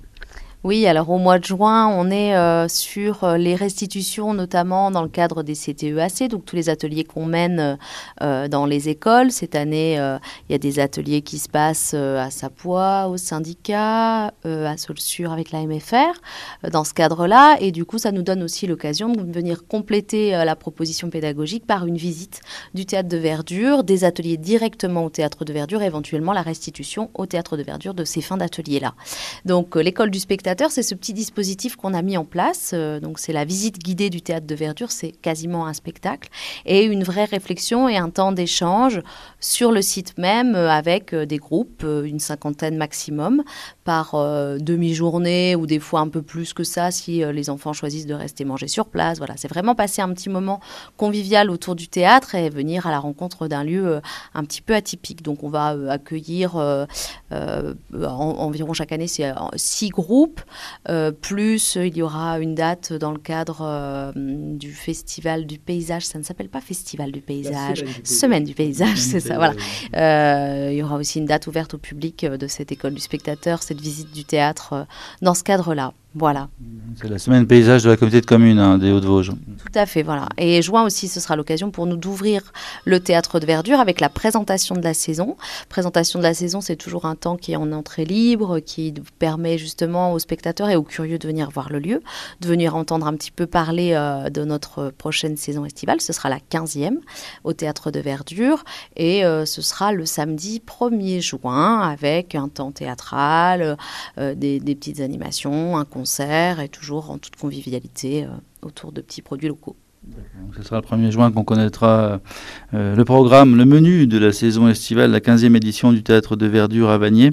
Oui, 0.63 0.87
alors 0.87 1.09
au 1.09 1.17
mois 1.17 1.39
de 1.39 1.43
juin, 1.43 1.89
on 1.89 2.09
est 2.09 2.37
euh, 2.37 2.69
sur 2.69 3.25
euh, 3.25 3.35
les 3.35 3.53
restitutions, 3.53 4.33
notamment 4.33 4.91
dans 4.91 5.01
le 5.01 5.09
cadre 5.09 5.43
des 5.43 5.55
CTEAC, 5.55 6.29
donc 6.29 6.45
tous 6.45 6.55
les 6.55 6.69
ateliers 6.69 7.03
qu'on 7.03 7.25
mène 7.25 7.77
euh, 8.21 8.47
dans 8.47 8.65
les 8.65 8.87
écoles. 8.87 9.31
Cette 9.31 9.55
année, 9.55 9.95
il 9.95 10.51
y 10.53 10.55
a 10.55 10.57
des 10.57 10.79
ateliers 10.79 11.21
qui 11.21 11.37
se 11.37 11.49
passent 11.49 11.93
à 11.93 12.29
Sapois, 12.31 13.07
au 13.07 13.17
syndicat, 13.17 14.27
à 14.45 14.77
Solsur 14.77 15.33
avec 15.33 15.51
la 15.51 15.65
MFR, 15.65 16.69
dans 16.71 16.85
ce 16.85 16.93
cadre-là. 16.93 17.57
Et 17.59 17.71
du 17.73 17.83
coup, 17.83 17.97
ça 17.97 18.13
nous 18.13 18.21
donne 18.21 18.41
aussi 18.41 18.65
l'occasion 18.65 19.11
de 19.11 19.33
venir 19.33 19.67
compléter 19.67 20.31
la 20.31 20.55
proposition 20.55 21.09
pédagogique 21.09 21.67
par 21.67 21.85
une 21.85 21.97
visite 21.97 22.41
du 22.73 22.85
théâtre 22.85 23.09
de 23.09 23.17
verdure, 23.17 23.83
des 23.83 24.05
ateliers 24.05 24.37
directement 24.37 25.03
au 25.03 25.09
théâtre 25.09 25.43
de 25.43 25.51
verdure, 25.51 25.81
éventuellement 25.81 26.31
la 26.31 26.41
restitution 26.41 27.09
au 27.15 27.25
théâtre 27.25 27.57
de 27.57 27.63
verdure 27.63 27.93
de 27.93 28.05
ces 28.05 28.21
fins 28.21 28.37
d'ateliers-là. 28.37 28.93
Donc 29.45 29.75
l'école 29.75 30.09
du 30.09 30.19
spectacle 30.19 30.52
c'est 30.69 30.83
ce 30.83 30.95
petit 30.95 31.13
dispositif 31.13 31.75
qu'on 31.75 31.93
a 31.93 32.01
mis 32.01 32.17
en 32.17 32.25
place. 32.25 32.71
Euh, 32.73 32.99
donc, 32.99 33.19
c'est 33.19 33.33
la 33.33 33.45
visite 33.45 33.79
guidée 33.79 34.09
du 34.09 34.21
théâtre 34.21 34.47
de 34.47 34.55
verdure, 34.55 34.91
c'est 34.91 35.11
quasiment 35.11 35.67
un 35.67 35.73
spectacle, 35.73 36.29
et 36.65 36.83
une 36.83 37.03
vraie 37.03 37.25
réflexion 37.25 37.89
et 37.89 37.97
un 37.97 38.09
temps 38.09 38.31
d'échange 38.31 39.01
sur 39.39 39.71
le 39.71 39.81
site 39.81 40.17
même 40.17 40.55
euh, 40.55 40.69
avec 40.69 41.13
euh, 41.13 41.25
des 41.25 41.37
groupes, 41.37 41.83
une 41.83 42.19
cinquantaine 42.19 42.77
maximum, 42.77 43.43
par 43.83 44.15
demi-journée 44.59 45.55
ou 45.55 45.65
des 45.65 45.79
fois 45.79 45.99
un 45.99 46.07
peu 46.07 46.21
plus 46.21 46.53
que 46.53 46.63
ça 46.63 46.91
si 46.91 47.23
les 47.23 47.49
enfants 47.49 47.73
choisissent 47.73 48.05
de 48.05 48.13
rester 48.13 48.45
manger 48.45 48.67
sur 48.67 48.87
place. 48.87 49.17
Voilà, 49.17 49.35
c'est 49.37 49.47
vraiment 49.47 49.75
passer 49.75 50.01
un 50.01 50.13
petit 50.13 50.29
moment 50.29 50.59
convivial 50.97 51.49
autour 51.49 51.75
du 51.75 51.87
théâtre 51.87 52.35
et 52.35 52.49
venir 52.49 52.87
à 52.87 52.91
la 52.91 52.99
rencontre 52.99 53.47
d'un 53.47 53.63
lieu 53.63 54.01
un 54.33 54.43
petit 54.43 54.61
peu 54.61 54.73
atypique. 54.73 55.21
Donc, 55.21 55.43
on 55.43 55.49
va 55.49 55.75
accueillir 55.89 56.55
environ 57.91 58.73
chaque 58.73 58.91
année 58.91 59.07
six 59.07 59.89
groupes 59.89 60.41
euh, 60.89 61.11
plus, 61.11 61.75
il 61.75 61.95
y 61.95 62.01
aura 62.01 62.39
une 62.39 62.55
date 62.55 62.93
dans 62.93 63.11
le 63.11 63.19
cadre 63.19 63.61
euh, 63.61 64.11
du 64.15 64.71
Festival 64.71 65.45
du 65.45 65.59
paysage. 65.59 66.05
Ça 66.05 66.19
ne 66.19 66.23
s'appelle 66.23 66.49
pas 66.49 66.61
Festival 66.61 67.11
du 67.11 67.21
paysage, 67.21 67.83
Semaine 68.03 68.43
du 68.43 68.53
paysage, 68.53 68.97
c'est 68.97 69.19
ça, 69.19 69.35
voilà. 69.35 69.53
Euh, 69.95 70.69
il 70.71 70.77
y 70.77 70.83
aura 70.83 70.97
aussi 70.97 71.19
une 71.19 71.25
date 71.25 71.47
ouverte 71.47 71.73
au 71.73 71.77
public 71.77 72.25
de 72.25 72.47
cette 72.47 72.71
école 72.71 72.93
du 72.93 73.01
spectateur, 73.01 73.63
cette 73.73 73.81
visite 73.81 74.11
du 74.13 74.23
théâtre 74.23 74.85
dans 75.23 75.33
ce 75.33 75.43
cadre-là. 75.43 75.93
Voilà. 76.15 76.47
C'est 77.01 77.09
la 77.09 77.17
semaine 77.17 77.47
paysage 77.47 77.83
de 77.83 77.89
la 77.89 77.97
communauté 77.97 78.21
de 78.21 78.25
communes 78.27 78.59
hein, 78.59 78.77
des 78.77 78.91
Hauts-de-Vosges. 78.91 79.31
Tout 79.31 79.71
à 79.73 79.87
fait, 79.87 80.03
voilà. 80.03 80.29
Et 80.37 80.61
juin 80.61 80.83
aussi, 80.83 81.07
ce 81.07 81.19
sera 81.19 81.35
l'occasion 81.35 81.71
pour 81.71 81.87
nous 81.87 81.97
d'ouvrir 81.97 82.53
le 82.85 82.99
théâtre 82.99 83.39
de 83.39 83.47
verdure 83.47 83.79
avec 83.79 83.99
la 83.99 84.09
présentation 84.09 84.75
de 84.75 84.83
la 84.83 84.93
saison. 84.93 85.35
Présentation 85.69 86.19
de 86.19 86.23
la 86.23 86.35
saison, 86.35 86.61
c'est 86.61 86.75
toujours 86.75 87.05
un 87.05 87.15
temps 87.15 87.35
qui 87.35 87.53
est 87.53 87.55
en 87.55 87.71
entrée 87.71 88.05
libre, 88.05 88.59
qui 88.59 88.93
permet 89.17 89.57
justement 89.57 90.13
aux 90.13 90.19
spectateurs 90.19 90.69
et 90.69 90.75
aux 90.75 90.83
curieux 90.83 91.17
de 91.17 91.27
venir 91.27 91.49
voir 91.49 91.71
le 91.71 91.79
lieu, 91.79 92.03
de 92.41 92.47
venir 92.47 92.75
entendre 92.75 93.07
un 93.07 93.15
petit 93.15 93.31
peu 93.31 93.47
parler 93.47 93.93
euh, 93.93 94.29
de 94.29 94.43
notre 94.43 94.91
prochaine 94.91 95.35
saison 95.35 95.65
estivale. 95.65 95.99
Ce 95.99 96.13
sera 96.13 96.29
la 96.29 96.37
15e 96.37 96.97
au 97.43 97.53
théâtre 97.53 97.89
de 97.89 97.99
verdure 97.99 98.63
et 98.95 99.25
euh, 99.25 99.45
ce 99.45 99.63
sera 99.63 99.91
le 99.93 100.05
samedi 100.05 100.61
1er 100.65 101.21
juin 101.21 101.81
avec 101.81 102.35
un 102.35 102.49
temps 102.49 102.71
théâtral, 102.71 103.77
euh, 104.19 104.35
des, 104.35 104.59
des 104.59 104.75
petites 104.75 104.99
animations, 104.99 105.75
un 105.75 105.85
concert 105.85 106.02
et 106.61 106.69
toujours 106.69 107.11
en 107.11 107.17
toute 107.17 107.35
convivialité 107.35 108.27
autour 108.61 108.91
de 108.91 109.01
petits 109.01 109.21
produits 109.21 109.47
locaux. 109.47 109.75
Ce 110.57 110.63
sera 110.63 110.81
le 110.81 110.85
1er 110.85 111.11
juin 111.11 111.31
qu'on 111.31 111.43
connaîtra 111.43 112.19
euh, 112.73 112.95
le 112.95 113.05
programme, 113.05 113.55
le 113.55 113.65
menu 113.65 114.05
de 114.05 114.17
la 114.17 114.31
saison 114.31 114.67
estivale, 114.67 115.11
la 115.11 115.19
15e 115.19 115.55
édition 115.55 115.91
du 115.91 116.03
théâtre 116.03 116.35
de 116.35 116.45
verdure 116.45 116.89
à 116.89 116.97
Vanier. 116.97 117.31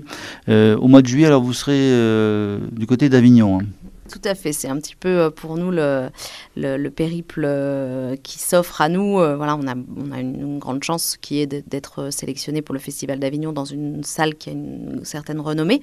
Euh, 0.49 0.77
au 0.77 0.89
mois 0.89 1.03
de 1.03 1.07
juillet, 1.07 1.27
alors 1.27 1.43
vous 1.43 1.53
serez 1.53 1.75
euh, 1.77 2.59
du 2.73 2.87
côté 2.87 3.09
d'Avignon. 3.09 3.61
Hein. 3.61 3.65
Tout 4.11 4.21
à 4.25 4.35
fait, 4.35 4.52
c'est 4.52 4.67
un 4.69 4.76
petit 4.76 4.97
peu 4.97 5.09
euh, 5.09 5.31
pour 5.31 5.57
nous 5.57 5.71
le, 5.71 6.11
le, 6.57 6.88
périple 6.90 7.45
euh, 7.47 8.17
qui 8.23 8.38
s'offre 8.40 8.81
à 8.81 8.88
nous. 8.88 9.21
Euh, 9.21 9.37
voilà, 9.37 9.57
on 9.57 9.67
a, 9.69 9.75
une, 10.21 10.59
grande 10.59 10.83
chance 10.83 11.17
qui 11.17 11.40
est 11.40 11.47
d'être 11.47 12.11
sélectionné 12.11 12.61
pour 12.61 12.75
le 12.75 12.81
Festival 12.81 13.19
d'Avignon 13.19 13.52
dans 13.52 13.64
une 13.64 14.02
salle 14.02 14.35
qui 14.35 14.50
a 14.50 14.52
une 14.52 15.05
certaine 15.05 15.40
renommée, 15.40 15.81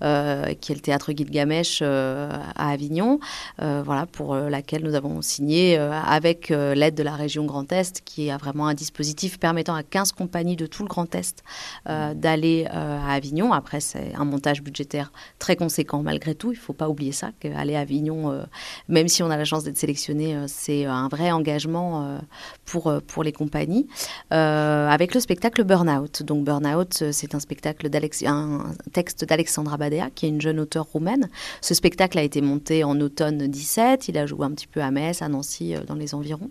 qui 0.00 0.04
est 0.04 0.74
le 0.74 0.80
Théâtre 0.80 1.12
Gilgamesh 1.12 1.80
euh, 1.82 2.30
à 2.54 2.70
Avignon, 2.70 3.18
voilà, 3.58 4.06
pour 4.06 4.34
laquelle 4.36 4.84
nous 4.84 4.94
avons 4.94 5.22
signé 5.22 5.76
avec 5.78 6.50
l'aide 6.50 6.94
de 6.94 7.02
la 7.02 7.14
région 7.14 7.44
Grand 7.44 7.70
Est, 7.72 8.02
qui 8.04 8.30
a 8.30 8.36
vraiment 8.36 8.68
un 8.68 8.74
dispositif 8.74 9.38
permettant 9.38 9.74
à 9.74 9.82
15 9.82 10.12
compagnies 10.12 10.56
de 10.56 10.66
tout 10.66 10.82
le 10.82 10.88
Grand 10.88 11.12
Est 11.14 11.42
d'aller 11.86 12.66
à 12.70 13.12
Avignon. 13.12 13.52
Après, 13.52 13.80
c'est 13.80 14.14
un 14.14 14.24
montage 14.24 14.62
budgétaire 14.62 15.12
très 15.38 15.56
conséquent 15.56 16.02
malgré 16.02 16.34
tout, 16.34 16.52
il 16.52 16.56
ne 16.56 16.60
faut 16.60 16.72
pas 16.72 16.88
oublier 16.88 17.12
ça, 17.12 17.30
qu'aller 17.70 17.76
à 17.76 17.80
Avignon, 17.80 18.30
euh, 18.30 18.42
même 18.88 19.08
si 19.08 19.22
on 19.22 19.30
a 19.30 19.36
la 19.36 19.44
chance 19.44 19.64
d'être 19.64 19.78
sélectionné, 19.78 20.34
euh, 20.34 20.44
c'est 20.46 20.84
un 20.84 21.08
vrai 21.08 21.30
engagement 21.30 22.04
euh, 22.04 22.18
pour, 22.64 22.92
pour 23.06 23.22
les 23.24 23.32
compagnies. 23.32 23.86
avec 24.30 25.14
le 25.14 25.20
spectacle 25.20 25.64
Burnout. 25.64 26.22
Donc 26.22 26.44
Burnout, 26.44 27.04
c'est 27.12 27.34
un 27.34 27.40
spectacle 27.40 27.88
un 28.26 28.72
texte 28.92 29.24
d'Alexandra 29.24 29.76
Badea, 29.76 30.10
qui 30.14 30.26
est 30.26 30.28
une 30.28 30.40
jeune 30.40 30.60
auteure 30.60 30.86
roumaine. 30.86 31.28
Ce 31.60 31.74
spectacle 31.74 32.18
a 32.18 32.22
été 32.22 32.40
monté 32.40 32.84
en 32.84 33.00
automne 33.00 33.46
17. 33.46 34.08
Il 34.08 34.18
a 34.18 34.26
joué 34.26 34.46
un 34.46 34.50
petit 34.50 34.66
peu 34.66 34.80
à 34.80 34.90
Metz, 34.90 35.22
à 35.22 35.28
Nancy, 35.28 35.74
dans 35.86 35.94
les 35.94 36.14
environs. 36.14 36.50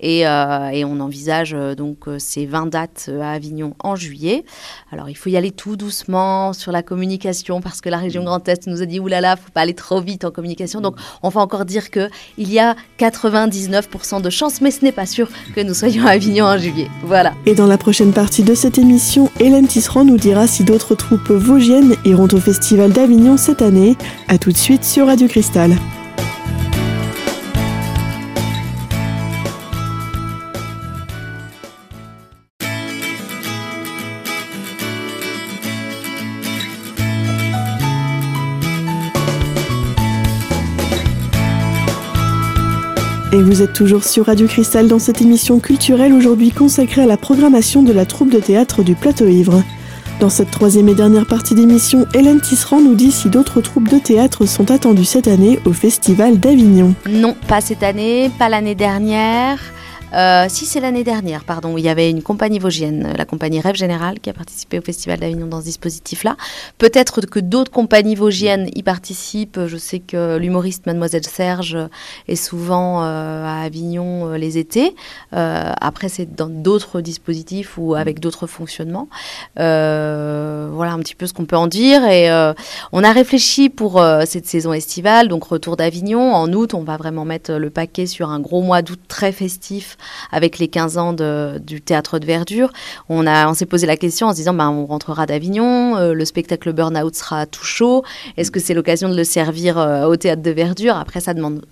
Et, 0.00 0.20
et 0.20 0.84
on 0.84 1.00
envisage 1.00 1.52
donc 1.76 2.06
ces 2.18 2.46
20 2.46 2.66
dates 2.66 3.10
à 3.20 3.32
Avignon 3.32 3.74
en 3.80 3.96
juillet. 3.96 4.44
Alors 4.92 5.08
il 5.08 5.16
faut 5.16 5.30
y 5.30 5.36
aller 5.36 5.50
tout 5.50 5.76
doucement 5.76 6.52
sur 6.52 6.72
la 6.72 6.82
communication 6.82 7.60
parce 7.60 7.80
que 7.80 7.88
la 7.88 7.98
région 7.98 8.24
Grand 8.24 8.46
Est 8.48 8.66
nous 8.66 8.82
a 8.82 8.86
dit 8.86 9.00
oulala, 9.00 9.36
faut 9.36 9.50
pas 9.50 9.62
aller 9.62 9.74
trop 9.74 10.00
vite 10.00 10.24
en 10.24 10.30
communication 10.30 10.55
donc 10.80 10.96
on 11.22 11.28
va 11.28 11.40
encore 11.40 11.64
dire 11.64 11.90
qu'il 11.90 12.10
y 12.38 12.58
a 12.58 12.76
99% 12.98 14.22
de 14.22 14.30
chances, 14.30 14.60
mais 14.60 14.70
ce 14.70 14.84
n'est 14.84 14.92
pas 14.92 15.06
sûr 15.06 15.28
que 15.54 15.60
nous 15.60 15.74
soyons 15.74 16.06
à 16.06 16.10
Avignon 16.10 16.46
en 16.46 16.58
juillet. 16.58 16.88
Voilà. 17.04 17.34
Et 17.46 17.54
dans 17.54 17.66
la 17.66 17.78
prochaine 17.78 18.12
partie 18.12 18.42
de 18.42 18.54
cette 18.54 18.78
émission, 18.78 19.30
Hélène 19.38 19.66
Tisserand 19.66 20.04
nous 20.04 20.16
dira 20.16 20.46
si 20.46 20.64
d'autres 20.64 20.94
troupes 20.94 21.30
vosgiennes 21.30 21.94
iront 22.04 22.28
au 22.32 22.40
Festival 22.40 22.92
d'Avignon 22.92 23.36
cette 23.36 23.62
année. 23.62 23.96
A 24.28 24.38
tout 24.38 24.52
de 24.52 24.56
suite 24.56 24.84
sur 24.84 25.06
Radio 25.06 25.28
Cristal. 25.28 25.76
Et 43.36 43.42
vous 43.42 43.60
êtes 43.60 43.74
toujours 43.74 44.02
sur 44.02 44.24
Radio 44.24 44.46
Cristal 44.46 44.88
dans 44.88 44.98
cette 44.98 45.20
émission 45.20 45.60
culturelle 45.60 46.14
aujourd'hui 46.14 46.52
consacrée 46.52 47.02
à 47.02 47.06
la 47.06 47.18
programmation 47.18 47.82
de 47.82 47.92
la 47.92 48.06
troupe 48.06 48.30
de 48.30 48.38
théâtre 48.38 48.82
du 48.82 48.94
Plateau 48.94 49.26
Ivre. 49.26 49.62
Dans 50.20 50.30
cette 50.30 50.50
troisième 50.50 50.88
et 50.88 50.94
dernière 50.94 51.26
partie 51.26 51.54
d'émission, 51.54 52.06
Hélène 52.14 52.40
Tisserand 52.40 52.80
nous 52.80 52.94
dit 52.94 53.12
si 53.12 53.28
d'autres 53.28 53.60
troupes 53.60 53.90
de 53.90 53.98
théâtre 53.98 54.46
sont 54.46 54.70
attendues 54.70 55.04
cette 55.04 55.28
année 55.28 55.58
au 55.66 55.74
Festival 55.74 56.40
d'Avignon. 56.40 56.94
Non, 57.10 57.36
pas 57.46 57.60
cette 57.60 57.82
année, 57.82 58.30
pas 58.38 58.48
l'année 58.48 58.74
dernière. 58.74 59.58
Euh, 60.14 60.46
si 60.48 60.66
c'est 60.66 60.80
l'année 60.80 61.04
dernière, 61.04 61.44
pardon, 61.44 61.76
il 61.76 61.84
y 61.84 61.88
avait 61.88 62.10
une 62.10 62.22
compagnie 62.22 62.58
vosgienne, 62.58 63.12
la 63.16 63.24
compagnie 63.24 63.60
Rêve 63.60 63.74
Général, 63.74 64.20
qui 64.20 64.30
a 64.30 64.32
participé 64.32 64.78
au 64.78 64.82
Festival 64.82 65.18
d'Avignon 65.18 65.46
dans 65.46 65.60
ce 65.60 65.64
dispositif-là. 65.64 66.36
Peut-être 66.78 67.20
que 67.22 67.40
d'autres 67.40 67.72
compagnies 67.72 68.14
vosgiennes 68.14 68.70
y 68.74 68.82
participent. 68.82 69.66
Je 69.66 69.76
sais 69.76 69.98
que 69.98 70.36
l'humoriste 70.36 70.86
Mademoiselle 70.86 71.26
Serge 71.26 71.76
est 72.28 72.36
souvent 72.36 73.02
euh, 73.02 73.44
à 73.44 73.62
Avignon 73.62 74.28
euh, 74.28 74.38
les 74.38 74.58
étés. 74.58 74.94
Euh, 75.34 75.72
après, 75.80 76.08
c'est 76.08 76.34
dans 76.34 76.48
d'autres 76.48 77.00
dispositifs 77.00 77.76
ou 77.76 77.94
avec 77.94 78.20
d'autres 78.20 78.46
fonctionnements. 78.46 79.08
Euh, 79.58 80.68
voilà 80.72 80.92
un 80.92 80.98
petit 81.00 81.14
peu 81.14 81.26
ce 81.26 81.32
qu'on 81.32 81.46
peut 81.46 81.56
en 81.56 81.66
dire. 81.66 82.04
Et 82.06 82.30
euh, 82.30 82.54
on 82.92 83.02
a 83.02 83.12
réfléchi 83.12 83.68
pour 83.68 84.02
cette 84.24 84.46
saison 84.46 84.72
estivale, 84.72 85.28
donc 85.28 85.44
retour 85.44 85.76
d'Avignon. 85.76 86.34
En 86.34 86.52
août, 86.52 86.74
on 86.74 86.82
va 86.82 86.96
vraiment 86.96 87.24
mettre 87.24 87.52
le 87.52 87.70
paquet 87.70 88.06
sur 88.06 88.30
un 88.30 88.40
gros 88.40 88.62
mois 88.62 88.82
d'août 88.82 89.00
très 89.08 89.32
festif 89.32 89.95
avec 90.32 90.58
les 90.58 90.68
15 90.68 90.98
ans 90.98 91.12
du 91.12 91.80
théâtre 91.80 92.18
de 92.18 92.26
verdure. 92.26 92.72
On, 93.08 93.26
a, 93.26 93.48
on 93.48 93.54
s'est 93.54 93.66
posé 93.66 93.86
la 93.86 93.96
question 93.96 94.26
en 94.28 94.32
se 94.32 94.36
disant, 94.36 94.54
ben, 94.54 94.70
on 94.70 94.86
rentrera 94.86 95.26
d'Avignon, 95.26 95.96
euh, 95.96 96.12
le 96.12 96.24
spectacle 96.24 96.72
Burnout 96.72 97.14
sera 97.14 97.46
tout 97.46 97.64
chaud. 97.64 98.04
Est-ce 98.36 98.50
que 98.50 98.60
c'est 98.60 98.74
l'occasion 98.74 99.08
de 99.08 99.16
le 99.16 99.24
servir 99.24 99.78
euh, 99.78 100.06
au 100.06 100.16
théâtre 100.16 100.42
de 100.42 100.50
verdure? 100.50 100.96
Après, 100.96 101.20
ça 101.20 101.34
demande 101.34 101.64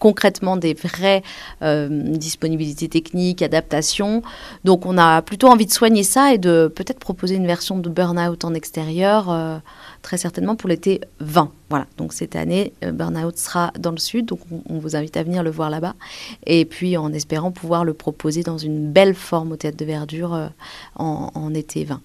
concrètement 0.00 0.56
des 0.56 0.74
vraies 0.74 1.22
euh, 1.62 1.88
disponibilités 2.16 2.88
techniques, 2.88 3.42
adaptations. 3.42 4.22
Donc 4.64 4.86
on 4.86 4.98
a 4.98 5.22
plutôt 5.22 5.46
envie 5.46 5.66
de 5.66 5.70
soigner 5.70 6.02
ça 6.02 6.34
et 6.34 6.38
de 6.38 6.72
peut-être 6.74 6.98
proposer 6.98 7.36
une 7.36 7.46
version 7.46 7.78
de 7.78 7.88
Burnout 7.88 8.44
en 8.44 8.54
extérieur, 8.54 9.30
euh, 9.30 9.58
très 10.02 10.16
certainement 10.16 10.56
pour 10.56 10.68
l'été 10.68 11.02
20. 11.20 11.52
Voilà, 11.68 11.86
donc 11.98 12.12
cette 12.12 12.34
année, 12.34 12.72
euh, 12.82 12.90
Burnout 12.90 13.36
sera 13.38 13.72
dans 13.78 13.92
le 13.92 13.98
sud, 13.98 14.26
donc 14.26 14.40
on, 14.68 14.78
vous 14.78 14.96
invite 14.96 15.16
à 15.16 15.22
venir 15.22 15.42
le 15.44 15.50
voir 15.50 15.70
là-bas. 15.70 15.94
Et 16.46 16.64
puis 16.64 16.96
en 16.96 17.12
espérant 17.12 17.52
pouvoir 17.52 17.84
le 17.84 17.92
proposer 17.92 18.42
dans 18.42 18.58
une 18.58 18.90
belle 18.90 19.14
forme 19.14 19.52
au 19.52 19.56
théâtre 19.56 19.76
de 19.76 19.84
verdure 19.84 20.50
en, 20.96 21.30
en, 21.34 21.54
été 21.54 21.84
20. 21.84 22.00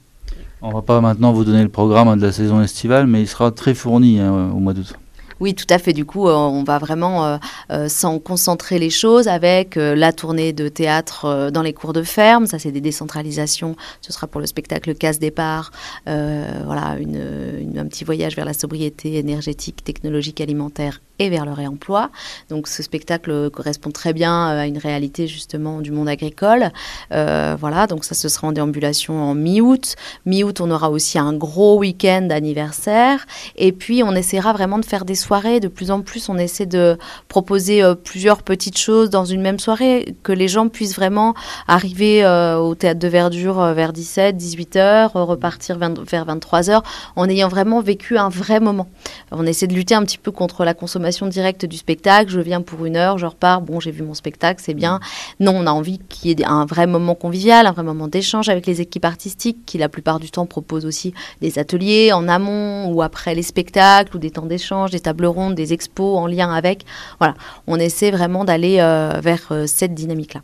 On 0.62 0.72
va 0.72 0.82
pas 0.82 1.00
maintenant 1.00 1.32
vous 1.32 1.46
donner 1.46 1.64
le 1.64 1.70
programme 1.70 2.20
de 2.20 2.26
la 2.26 2.34
saison 2.34 2.62
estivale, 2.62 3.08
mais 3.08 3.22
il 3.22 3.28
sera 3.28 3.52
très 3.52 3.74
fourni 3.74 4.20
hein, 4.20 4.52
au 4.54 4.60
mois 4.60 4.74
d'août. 4.74 4.96
Oui, 5.42 5.54
tout 5.54 5.66
à 5.70 5.78
fait. 5.78 5.92
Du 5.92 6.06
coup, 6.06 6.28
euh, 6.28 6.34
on 6.34 6.64
va 6.64 6.78
vraiment 6.78 7.26
euh, 7.26 7.38
euh, 7.72 7.90
s'en 7.90 8.20
concentrer 8.20 8.80
les 8.80 8.90
choses 8.90 9.28
avec 9.28 9.76
la 9.76 10.14
tournée 10.14 10.54
de 10.54 10.70
théâtre 10.70 11.50
dans 11.52 11.62
les 11.62 11.74
cours 11.74 11.94
de 11.94 12.04
ferme. 12.04 12.48
Ça, 12.48 12.60
c'est 12.60 12.72
des 12.72 12.82
décentralisations. 12.82 13.76
Ce 14.02 14.14
sera 14.14 14.28
pour 14.28 14.40
le 14.40 14.48
spectacle 14.48 14.96
Casse 14.96 15.20
Départ. 15.20 15.72
Voilà, 16.06 16.96
un 16.96 17.86
petit 17.88 18.04
voyage 18.04 18.36
vers 18.36 18.46
la 18.46 18.54
sobriété 18.54 19.18
énergétique, 19.18 19.84
technologique, 19.84 20.42
alimentaire 20.42 21.02
et 21.18 21.30
vers 21.30 21.46
le 21.46 21.54
réemploi. 21.54 22.10
Donc 22.50 22.68
ce 22.68 22.84
spectacle 22.84 23.50
correspond 23.50 23.92
très 23.92 24.12
bien 24.12 24.48
à 24.48 24.66
une 24.68 24.78
réalité 24.78 25.28
justement 25.28 25.80
du 25.82 25.92
monde 25.92 26.10
agricole. 26.10 26.72
Voilà, 27.10 27.88
donc 27.88 28.06
ça 28.06 28.16
ce 28.16 28.30
sera 28.30 28.48
en 28.48 28.52
déambulation 28.52 29.22
en 29.22 29.36
mi-août. 29.36 29.96
Mi-août, 30.26 30.62
on 30.62 30.72
aura 30.72 30.90
aussi 30.90 31.18
un 31.20 31.34
gros 31.34 31.78
week-end 31.78 32.30
anniversaire. 32.32 33.26
Et 33.56 33.72
puis 33.72 34.04
on 34.04 34.14
essaiera 34.14 34.54
vraiment 34.54 34.80
de 34.80 34.86
faire 34.86 35.06
des 35.06 35.16
soirées. 35.26 35.60
De 35.60 35.68
plus 35.68 35.92
en 35.92 36.02
plus, 36.02 36.30
on 36.30 36.38
essaie 36.38 36.66
de 36.66 36.98
proposer 37.28 37.84
euh, 37.84 37.96
plusieurs 37.96 38.44
petites 38.44 38.78
choses 38.78 39.10
dans 39.10 39.26
une 39.26 39.42
même 39.42 39.60
soirée, 39.60 40.16
que 40.24 40.32
les 40.32 40.48
gens 40.48 40.70
puissent 40.70 40.96
vraiment 40.96 41.34
arriver 41.68 42.24
euh, 42.24 42.58
au 42.58 42.76
théâtre 42.76 43.00
de 43.00 43.08
verdure 43.08 43.60
euh, 43.60 43.74
vers 43.74 43.92
17, 43.92 44.38
18 44.38 44.76
heures, 44.76 45.14
repartir 45.14 45.78
20, 45.78 46.00
vers 46.10 46.26
23 46.26 46.70
heures, 46.70 46.84
en 47.16 47.28
ayant 47.28 47.48
vraiment 47.48 47.82
vécu 47.82 48.18
un 48.18 48.30
vrai 48.30 48.60
moment. 48.60 48.88
On 49.32 49.46
essaie 49.46 49.68
de 49.68 49.74
lutter 49.74 49.96
un 49.96 50.04
petit 50.04 50.18
peu 50.18 50.32
contre 50.32 50.64
la 50.64 50.74
consommation 50.74 51.28
directe 51.28 51.66
du 51.66 51.78
spectacle. 51.78 52.30
Je 52.32 52.40
viens 52.40 52.62
pour 52.62 52.86
une 52.86 52.96
heure, 52.96 53.18
je 53.18 53.26
repars. 53.26 53.62
Bon, 53.62 53.80
j'ai 53.80 53.92
vu 53.92 54.04
mon 54.04 54.14
spectacle, 54.14 54.62
c'est 54.64 54.74
bien. 54.74 55.00
Non, 55.40 55.54
on 55.56 55.66
a 55.66 55.72
envie 55.72 56.00
qu'il 56.10 56.30
y 56.30 56.42
ait 56.42 56.46
un 56.46 56.66
vrai 56.66 56.88
moment 56.88 57.16
convivial, 57.16 57.66
un 57.66 57.72
vrai 57.72 57.84
moment 57.84 58.08
d'échange 58.08 58.50
avec 58.50 58.68
les 58.68 58.82
équipes 58.82 59.06
artistiques 59.06 59.66
qui, 59.66 59.78
la 59.78 59.90
plupart 59.90 60.20
du 60.20 60.30
temps, 60.30 60.46
proposent 60.46 60.86
aussi 60.86 61.14
des 61.42 61.58
ateliers 61.60 62.14
en 62.14 62.28
amont 62.28 62.92
ou 62.92 63.02
après 63.02 63.34
les 63.34 63.44
spectacles 63.44 64.16
ou 64.16 64.20
des 64.20 64.32
temps 64.32 64.46
d'échange, 64.46 64.92
des 64.92 65.00
tables 65.00 65.15
des 65.56 65.74
expos 65.74 66.18
en 66.18 66.28
lien 66.28 66.52
avec. 66.52 66.86
Voilà, 67.20 67.36
on 67.68 67.78
essaie 67.78 68.12
vraiment 68.12 68.46
d'aller 68.46 68.78
euh, 68.80 69.20
vers 69.22 69.42
euh, 69.52 69.66
cette 69.68 69.94
dynamique-là. 69.94 70.42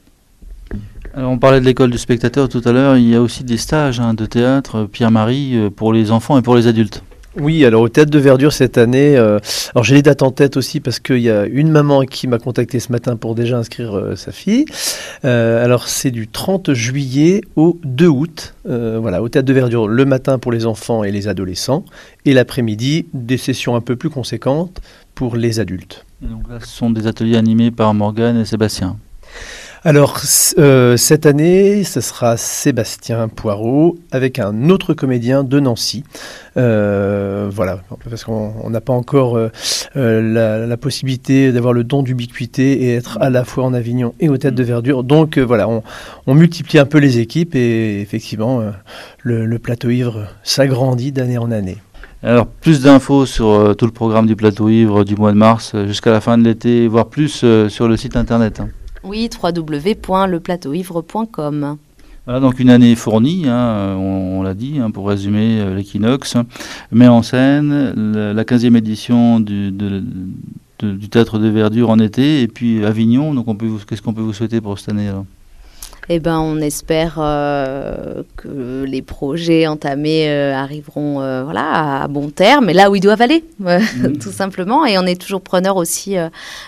Alors 1.13 1.32
on 1.32 1.38
parlait 1.38 1.60
de 1.60 1.66
l'école 1.66 1.92
du 1.92 1.98
spectateur 1.98 2.48
tout 2.48 2.62
à 2.63 2.72
l'heure, 2.72 2.96
il 2.96 3.10
y 3.10 3.16
a 3.16 3.22
aussi 3.22 3.44
des 3.44 3.58
stages 3.58 4.00
hein, 4.00 4.13
de 4.13 4.25
théâtre, 4.25 4.88
Pierre-Marie, 4.90 5.58
euh, 5.58 5.70
pour 5.70 5.92
les 5.92 6.12
enfants 6.12 6.38
et 6.38 6.42
pour 6.42 6.56
les 6.56 6.68
adultes. 6.68 7.04
Oui, 7.40 7.64
alors 7.64 7.84
au 7.84 7.90
Théâtre 7.90 8.12
de 8.12 8.20
Verdure 8.20 8.52
cette 8.52 8.78
année, 8.78 9.16
euh, 9.16 9.40
alors 9.74 9.86
j'ai 9.86 9.96
les 9.96 10.02
dates 10.02 10.22
en 10.22 10.32
tête 10.32 10.58
aussi 10.58 10.82
parce 10.82 11.00
qu'il 11.00 11.20
y 11.20 11.30
a 11.30 11.46
une 11.46 11.72
maman 11.72 12.02
qui 12.02 12.28
m'a 12.28 12.40
contacté 12.40 12.82
ce 12.82 12.92
matin 12.92 13.16
pour 13.16 13.36
déjà 13.36 13.58
inscrire 13.58 13.98
euh, 13.98 14.16
sa 14.18 14.34
fille. 14.34 14.66
Euh, 15.24 15.64
alors 15.64 15.88
c'est 15.88 16.12
du 16.12 16.28
30 16.28 16.74
juillet 16.74 17.42
au 17.56 17.80
2 17.86 18.08
août, 18.08 18.54
voilà, 18.66 19.22
au 19.22 19.30
Théâtre 19.30 19.48
de 19.48 19.54
Verdure 19.54 19.88
le 19.88 20.04
matin 20.04 20.40
pour 20.40 20.52
les 20.52 20.66
enfants 20.66 21.06
et 21.06 21.12
les 21.12 21.30
adolescents 21.30 21.86
et 22.26 22.34
l'après-midi 22.34 23.06
des 23.14 23.38
sessions 23.38 23.76
un 23.78 23.82
peu 23.82 23.96
plus 23.96 24.10
conséquentes 24.10 24.82
pour 25.16 25.38
les 25.38 25.62
adultes. 25.62 26.06
donc 26.22 26.50
là, 26.50 26.60
ce 26.60 26.68
sont 26.68 26.90
des 26.90 27.08
ateliers 27.08 27.38
animés 27.38 27.72
par 27.72 27.94
Morgane 27.94 28.42
et 28.42 28.46
Sébastien. 28.46 28.98
Alors, 29.84 30.22
euh, 30.60 30.96
cette 30.96 31.26
année, 31.26 31.84
ce 31.84 32.02
sera 32.02 32.38
Sébastien 32.38 33.28
Poirot 33.28 33.98
avec 34.12 34.38
un 34.38 34.70
autre 34.70 34.94
comédien 34.94 35.44
de 35.44 35.60
Nancy. 35.60 36.04
Euh, 36.56 37.50
voilà, 37.52 37.82
parce 38.08 38.24
qu'on 38.24 38.70
n'a 38.70 38.80
pas 38.80 38.94
encore 38.94 39.40
euh, 39.40 40.68
la, 40.68 40.78
possibilité 40.78 41.52
d'avoir 41.52 41.74
le 41.74 41.84
don 41.84 42.04
d'ubiquité 42.04 42.84
et 42.84 42.94
être 42.94 43.18
à 43.22 43.32
la 43.32 43.44
fois 43.44 43.64
en 43.64 43.74
Avignon 43.74 44.14
et 44.20 44.30
au 44.30 44.38
Théâtre 44.38 44.56
de 44.56 44.64
Verdure. 44.64 45.04
Donc 45.04 45.40
voilà, 45.40 45.68
on, 45.68 46.36
multiplie 46.36 46.78
un 46.78 46.86
peu 46.86 47.00
les 47.00 47.18
équipes 47.18 47.56
et 47.56 48.02
effectivement, 48.02 48.62
le, 49.24 49.48
le 49.48 49.60
plateau 49.60 49.90
ivre 49.90 50.28
s'agrandit 50.44 51.12
d'année 51.12 51.40
en 51.40 51.50
année. 51.50 51.78
Alors, 52.22 52.46
plus 52.46 52.84
d'infos 52.84 53.26
sur 53.26 53.76
tout 53.76 53.88
le 53.88 53.92
programme 53.92 54.28
du 54.28 54.36
plateau 54.36 54.70
ivre 54.70 55.04
du 55.04 55.16
mois 55.16 55.32
de 55.32 55.38
mars 55.38 55.76
jusqu'à 55.88 56.12
la 56.12 56.22
fin 56.22 56.38
de 56.38 56.44
l'été, 56.44 56.88
voire 56.88 57.08
plus 57.08 57.44
sur 57.68 57.88
le 57.88 57.98
site 57.98 58.16
internet. 58.16 58.60
Hein. 58.60 58.70
Oui, 59.03 59.29
www.leplateauivre.com. 59.41 61.77
Voilà, 62.25 62.39
donc 62.39 62.60
une 62.60 62.70
année 62.70 62.96
fournie, 62.96 63.48
hein, 63.48 63.96
on, 63.98 64.43
l'a 64.43 64.53
dit, 64.53 64.77
hein, 64.79 64.91
pour 64.91 65.08
résumer 65.08 65.60
euh, 65.60 65.74
l'équinoxe, 65.75 66.38
met 66.91 67.08
en 67.08 67.24
scène 67.24 67.93
la, 68.13 68.43
15e 68.43 68.77
édition 68.77 69.39
du, 69.39 69.72
du, 69.72 71.10
Théâtre 71.10 71.39
de 71.39 71.48
Verdure 71.48 71.89
en 71.89 71.98
été, 71.98 72.43
et 72.43 72.48
puis 72.48 72.86
Avignon, 72.86 73.34
donc 73.34 73.48
qu'est-ce 73.88 74.03
qu'on 74.03 74.13
peut 74.13 74.22
vous 74.22 74.34
souhaiter 74.34 74.62
pour 74.62 74.77
cette 74.77 74.89
année 74.89 75.10
eh 76.13 76.20
ben, 76.20 76.39
on 76.39 76.58
espère 76.58 77.15
euh, 77.20 78.24
que 78.36 78.84
les 78.84 79.01
projets 79.01 79.65
entamés 79.65 80.27
euh, 80.27 80.53
arriveront 80.53 81.22
euh, 81.22 81.46
voilà, 81.46 82.01
à 82.01 82.08
bon 82.10 82.30
terme, 82.30 82.70
et 82.70 82.74
là 82.74 82.91
où 82.91 82.98
ils 82.98 83.01
doivent 83.01 83.22
aller, 83.22 83.46
tout 84.22 84.34
simplement. 84.34 84.86
Et 84.86 84.98
on 84.98 85.06
est 85.06 85.15
toujours 85.15 85.39
preneur 85.39 85.77
aussi 85.77 86.18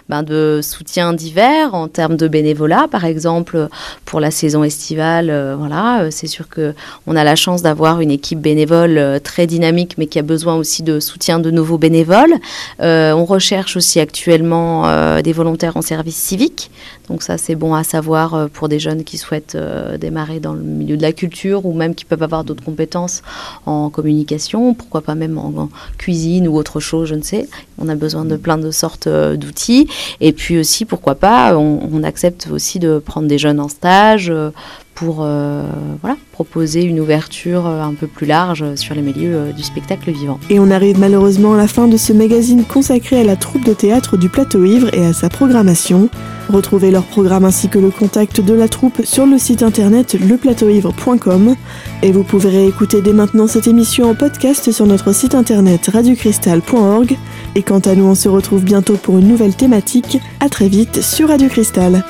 ben, 0.07 0.23
de 0.23 0.61
soutien 0.63 1.11
divers 1.11 1.73
en 1.73 1.89
termes 1.89 2.15
de 2.15 2.29
bénévolat, 2.29 2.87
par 2.89 3.03
exemple 3.03 3.67
pour 4.05 4.21
la 4.21 4.31
saison 4.31 4.63
estivale. 4.63 5.55
voilà, 5.57 6.09
c'est 6.09 6.27
sûr 6.27 6.47
que 6.47 6.73
on 7.05 7.17
a 7.17 7.25
la 7.25 7.35
chance 7.35 7.61
d'avoir 7.61 7.99
une 7.99 8.11
équipe 8.11 8.39
bénévole 8.39 9.19
très 9.25 9.45
dynamique, 9.45 9.97
mais 9.97 10.05
qui 10.05 10.19
a 10.19 10.21
besoin 10.21 10.55
aussi 10.55 10.83
de 10.83 11.01
soutien 11.01 11.39
de 11.39 11.51
nouveaux 11.51 11.77
bénévoles. 11.77 12.35
on 12.79 13.25
recherche 13.25 13.75
aussi 13.75 13.99
actuellement 13.99 15.21
des 15.21 15.33
volontaires 15.33 15.75
en 15.75 15.81
service 15.81 16.15
civique. 16.15 16.71
Donc 17.09 17.23
ça, 17.23 17.37
c'est 17.37 17.55
bon 17.55 17.73
à 17.73 17.83
savoir 17.83 18.49
pour 18.49 18.69
des 18.69 18.79
jeunes 18.79 19.03
qui 19.03 19.17
souhaitent 19.17 19.55
euh, 19.55 19.97
démarrer 19.97 20.39
dans 20.39 20.53
le 20.53 20.61
milieu 20.61 20.97
de 20.97 21.01
la 21.01 21.13
culture 21.13 21.65
ou 21.65 21.73
même 21.73 21.95
qui 21.95 22.05
peuvent 22.05 22.23
avoir 22.23 22.43
d'autres 22.43 22.63
compétences 22.63 23.21
en 23.65 23.89
communication, 23.89 24.73
pourquoi 24.73 25.01
pas 25.01 25.15
même 25.15 25.37
en, 25.37 25.69
cuisine 25.97 26.47
ou 26.47 26.55
autre 26.55 26.79
chose, 26.79 27.09
je 27.09 27.15
ne 27.15 27.21
sais. 27.21 27.47
On 27.77 27.89
a 27.89 27.95
besoin 27.95 28.25
de 28.25 28.35
plein 28.35 28.57
de 28.57 28.71
sortes 28.71 29.07
euh, 29.07 29.35
d'outils. 29.35 29.87
Et 30.21 30.33
puis 30.33 30.57
aussi, 30.59 30.85
pourquoi 30.85 31.15
pas, 31.15 31.57
on, 31.57 32.03
accepte 32.03 32.49
aussi 32.51 32.79
de 32.79 32.99
prendre 32.99 33.29
des 33.29 33.37
jeunes 33.37 33.61
en 33.61 33.69
stage 33.69 34.29
euh, 34.29 34.49
pour 34.95 35.15
voilà, 35.15 36.17
proposer 36.31 36.83
une 36.83 36.99
ouverture 36.99 37.65
un 37.67 37.93
peu 37.93 38.07
plus 38.07 38.25
large 38.25 38.75
sur 38.75 38.95
les 38.95 39.01
milieux 39.01 39.53
du 39.53 39.63
spectacle 39.63 40.11
vivant. 40.11 40.39
Et 40.49 40.59
on 40.59 40.69
arrive 40.71 40.99
malheureusement 40.99 41.53
à 41.53 41.57
la 41.57 41.67
fin 41.67 41.87
de 41.87 41.97
ce 41.97 42.13
magazine 42.13 42.63
consacré 42.63 43.19
à 43.19 43.23
la 43.23 43.35
troupe 43.35 43.65
de 43.65 43.73
théâtre 43.73 44.17
du 44.17 44.29
Plateau 44.29 44.63
Ivre 44.63 44.93
et 44.93 45.05
à 45.05 45.13
sa 45.13 45.29
programmation. 45.29 46.09
Retrouvez 46.49 46.91
leur 46.91 47.03
programme 47.03 47.45
ainsi 47.45 47.69
que 47.69 47.79
le 47.79 47.89
contact 47.89 48.41
de 48.41 48.53
la 48.53 48.67
troupe 48.67 49.01
sur 49.05 49.25
le 49.25 49.37
site 49.37 49.63
internet 49.63 50.13
leplateauivre.com 50.13 51.55
et 52.01 52.11
vous 52.11 52.23
pouvez 52.23 52.49
réécouter 52.49 53.01
dès 53.01 53.13
maintenant 53.13 53.47
cette 53.47 53.67
émission 53.67 54.09
en 54.09 54.15
podcast 54.15 54.71
sur 54.71 54.85
notre 54.85 55.13
site 55.13 55.35
internet 55.35 55.89
radiocristal.org 55.91 57.17
et 57.55 57.63
quant 57.63 57.79
à 57.79 57.95
nous 57.95 58.05
on 58.05 58.15
se 58.15 58.29
retrouve 58.29 58.63
bientôt 58.63 58.95
pour 58.95 59.17
une 59.17 59.27
nouvelle 59.27 59.55
thématique. 59.55 60.17
À 60.39 60.49
très 60.49 60.67
vite 60.67 61.01
sur 61.01 61.29
Radio 61.29 61.47
Cristal. 61.47 62.03